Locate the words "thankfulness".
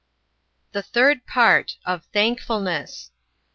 2.05-3.11